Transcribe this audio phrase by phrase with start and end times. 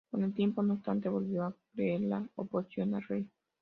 [0.09, 3.29] Con el tiempo, no obstante, volvió a crecer la oposición al rey.